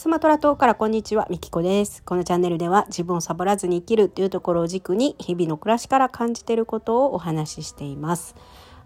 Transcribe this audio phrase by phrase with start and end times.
[0.00, 2.04] スマトラ島からこんにちは、みきこです。
[2.04, 8.36] このチャンネルでは自分をサボらずに生きるというところを軸に日々の暮らしから感じていることをお話ししています。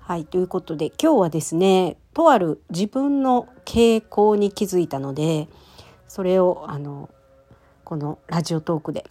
[0.00, 5.48] はい、ということで今日はですね、とある自分の傾向に気づいたので、
[6.08, 7.10] それをあの
[7.84, 9.04] このラジオトークで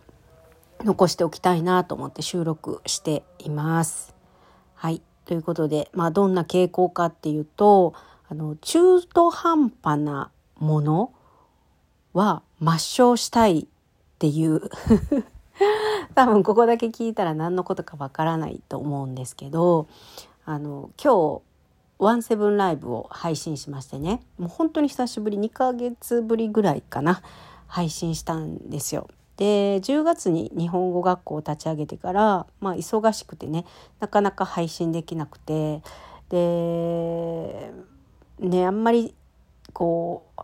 [0.83, 4.15] 残しておきたいなと思って収録しています。
[4.73, 7.93] はい、ということで、まあどんな傾向かっていうと、
[8.27, 11.13] あの中途半端なもの
[12.14, 13.65] は抹消したいっ
[14.19, 14.61] ていう。
[16.15, 19.88] 多分ここだけ聞いたら何のことかわからないと思うんですけど
[20.43, 21.42] あの今日
[22.00, 24.24] ワンセブンライブを配信しましてね。
[24.39, 27.21] もう本当に久しぶり2ヶ月ぶりぐらいかな。
[27.68, 29.07] 配信したんですよ。
[29.38, 33.66] で10月に日本語学校を立ち上げてから、まあ、忙しくてね
[34.00, 35.81] なかなか配信できなくて。
[36.30, 37.72] で
[38.39, 39.13] ねあんまり
[39.73, 40.41] こう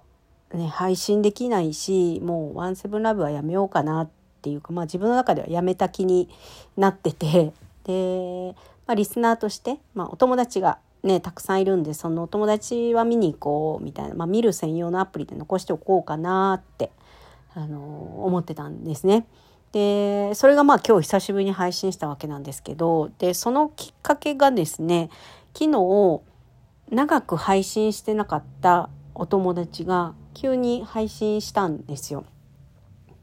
[0.54, 4.10] ね、配信できないしもう「ワンセブンラブはやめようかなっ
[4.42, 6.30] ていうか、まあ、自分の中ではやめた気に
[6.78, 7.52] なってて
[7.84, 16.92] で、まあ、リスナーとして、まあ、お友達がねたくさんいるんでそのお友達は見に行こうみたいな、まあ、見る専用のアプリで残しておこうかなって
[17.54, 19.26] あの思ってたんですね。
[19.74, 25.10] でそれがまあ今日久しぶりに配信したわけなんですけどでそのきっかけがですね
[25.54, 26.22] 昨日
[26.90, 32.24] 長く配信してなかったお友達が急に配信したんですよ。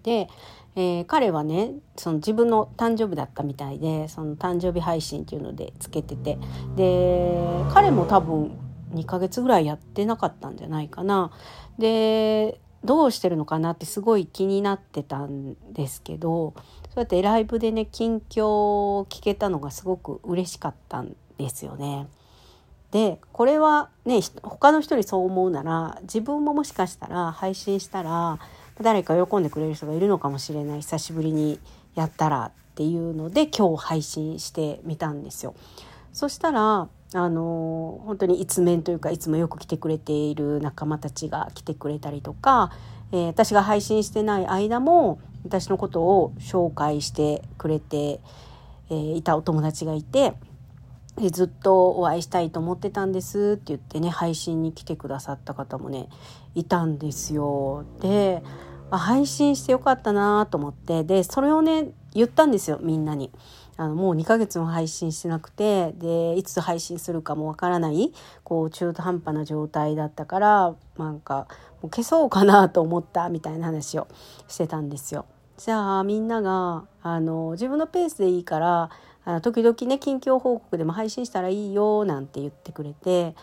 [0.03, 0.29] で、
[0.75, 6.37] えー、彼はねその自分の誕生日だったみたいでその誕生日配信っていうのでつけてて
[6.75, 7.39] で
[7.73, 8.59] 彼も多分
[8.95, 11.31] 2ヶ月ぐらいやってなかったんじゃないかな。
[11.79, 16.53] でどうしてるのかなってすごい気になってたんですけど
[16.91, 18.47] そうやってライブでね近況
[18.99, 22.09] を聞けたのがすごく嬉しかったんですよね。
[22.95, 28.39] でこれはね他の人にそう思うなら自分ももしかしたら配信したら
[28.81, 31.59] 誰か喜んでくれる人がいるのかもしれない久しぶりに
[31.97, 35.57] やったらっていうので今日配信してみたんですよ。
[36.13, 42.71] そしたらあの本当に一面というかいつもよく来てくれている仲間たちが来てくれたりとか、
[43.11, 48.21] えー、私が配信してない間も私のことを紹介してくれて、
[48.89, 50.35] えー、いたお友達がいて。
[51.31, 56.09] ずっとお会いしたいと思ってたんですって言ってね配信に来てくださった方もね
[56.55, 57.85] いたんですよ。
[58.01, 58.43] で
[58.91, 63.31] 配信してよかったなと思ってでそれをね言ったんですよみんなに。
[63.77, 68.13] あのもう2ヶ月も配信してなくてでいつ配信するかもわからない
[68.45, 71.49] こう中途半端な状態だったからなんか
[71.83, 74.07] もう消そうかなと思ったみたいな話を
[74.47, 75.27] してたんですよ。
[75.57, 78.91] じゃあみんながあの自分のペースでいいから
[79.25, 83.35] あ時々ね近況報告でも配信したらいいよなんて言ってくれて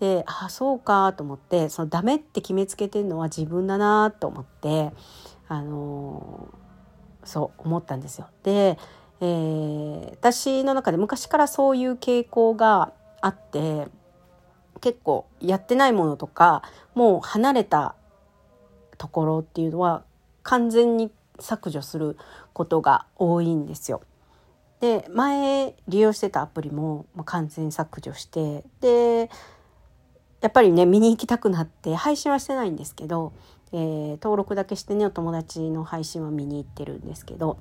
[0.00, 4.92] であそうかと思ってそのダメって決めつけてるのは自分だなと思って
[5.48, 6.48] あの
[7.24, 8.28] そう思ったんですよ。
[8.42, 8.78] で、
[9.20, 13.88] えー、私の中で昔からそういう傾向があって
[14.80, 16.62] 結構やってないものとか
[16.94, 17.94] もう離れた
[18.98, 20.04] ところっていうのは
[20.42, 22.16] 完全に削除する
[22.52, 24.02] ことが多いんですよ。
[24.80, 29.30] で前利用してたアプリも完全削除してで
[30.40, 33.32] やっぱりね見に行きたくなって配信はしてないんですけど、
[33.72, 37.58] えー、登録だけしてねお友達の配信は見に行ってるんですけど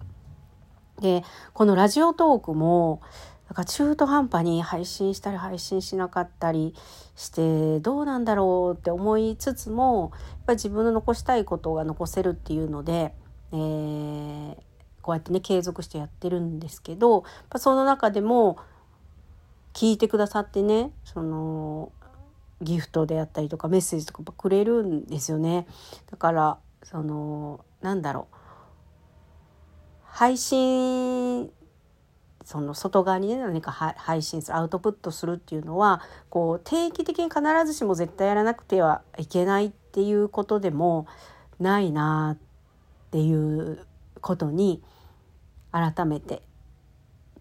[1.02, 3.02] でこのラジオトークも
[3.47, 6.74] なんか中途半端に配信したり配信しなかったり
[7.16, 13.14] してどうなんだろうって思いつつもやっぱ自分の残したいことが残せるっていうので、
[13.52, 14.58] えー、
[15.05, 17.25] こうやってね継続してやってるんですけど
[17.57, 18.57] その中でも
[19.75, 21.91] 聞いてくださってねその
[22.63, 25.67] ギフトであったりとかメッセージとかくれるんですよね。
[26.09, 28.35] だからそのなんだろう
[30.05, 31.51] 配信
[32.43, 36.01] その外側にね何か配信するアウトプットするっていうのは
[36.31, 41.05] こう定期的に必ずしも絶対やらなくてはいけないっていうことでも
[41.59, 42.37] ないなっ
[43.11, 43.85] ていう
[44.22, 44.81] ことに
[45.75, 46.41] 改めて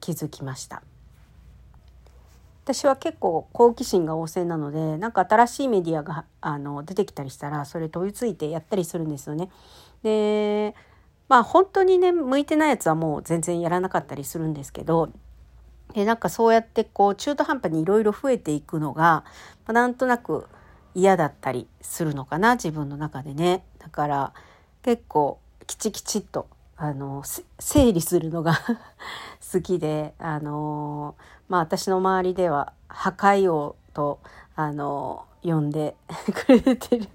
[0.00, 0.82] 気づきました
[2.64, 9.50] 私は結構好奇心が旺盛なのでなんか新しいメディアがあの出てきたりしたらそれ飛びついてやったりするんですよね。
[10.02, 10.74] で
[11.28, 15.10] まあ本当にね向いてないやつはもう全然やらなかったりするんですけど
[15.92, 19.24] でなんかそうやってこう中途半端にいろいろ増えていくのが、
[19.66, 20.46] まあ、なんとなく
[20.94, 23.62] 嫌だったりするのかな自分の中でね。
[23.78, 24.32] だから
[24.82, 26.46] 結構きちきちっと
[26.76, 27.22] あの
[27.58, 28.58] 整理するのが
[29.52, 31.14] 好きであの
[31.48, 34.20] まあ私の周りでは破壊王と
[34.56, 35.96] あの呼んで
[36.46, 37.08] くれてる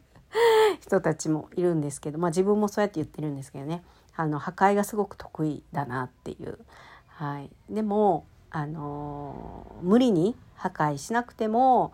[0.79, 3.83] 人たちもいるんですけど、まあ、自分もそうやって言ってるんですけどね
[4.15, 6.59] あの破壊がすごく得意だなっていう。
[7.07, 11.91] はい、でもあの無理に破壊しなくても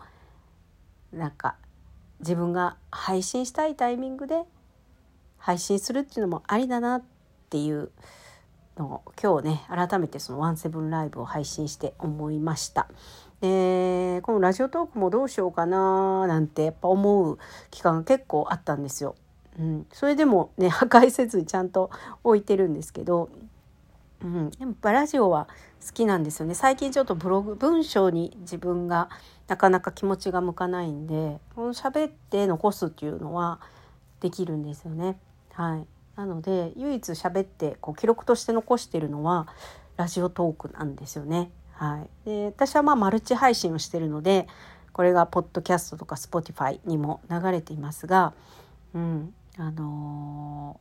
[1.12, 1.56] なんか
[2.20, 4.44] 自分が配信したいタイミングで
[5.38, 7.15] 配信するっていうのもありだなって
[7.48, 7.90] ていう
[8.76, 12.88] のを今日ね改めてそのワンセブンライブを配信して思いました。
[13.40, 17.38] でこのラジオトークもどうしようかななんてやっぱ思う
[17.70, 19.14] 期間が結構あったんですよ。
[19.58, 21.90] うん、それでもね破壊せずにちゃんと
[22.24, 23.30] 置いてるんですけど、
[24.22, 25.48] うん、でもラジオは
[25.86, 29.08] 好きなんですよね最近ちょっとブログ文章に自分が
[29.48, 33.60] なかなか気持ちが向かないんでこの喋って残すっていうのは
[34.20, 35.18] できるんですよね。
[35.52, 39.46] はい、なので唯一喋ってこう記録として残してるのは
[39.96, 41.50] ラジオトークなんですよね。
[41.72, 44.48] はい、で私はまあマルチ配信をしてるので
[44.92, 48.32] これがポッドキャストとか Spotify にも流れていますが、
[48.94, 50.80] うんあの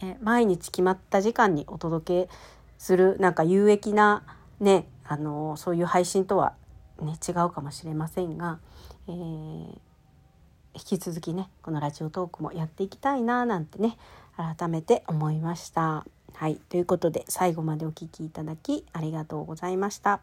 [0.00, 2.30] ー、ね、毎日決まった時間にお届け
[2.78, 4.22] するなんか有益な、
[4.60, 6.54] ねあのー、そういう配信とは、
[7.00, 8.60] ね、違うかもしれませんが、
[9.08, 9.78] えー、
[10.88, 13.98] き続きねこのラジオトークもやっていきたいななんてね
[14.36, 16.06] 改めて思いました。
[16.34, 20.20] はい、ということで最後までお聴きいただきありがとうございました。